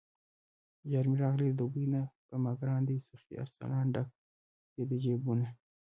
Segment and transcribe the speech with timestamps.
[0.93, 4.09] یارمې راغلی د دوبۍ نه په ماګران دی سخي ارسلان، ډک
[4.75, 5.47] یې د جېبونه